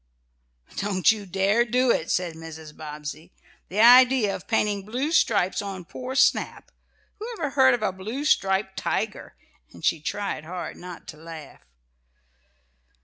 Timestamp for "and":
9.71-9.85